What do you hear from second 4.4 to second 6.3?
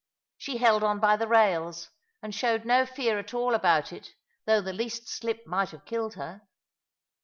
though the least slip might have killed